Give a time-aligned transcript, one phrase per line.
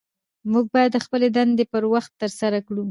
[0.51, 2.79] موږ باید خپلې دندې پر وخت ترسره کړو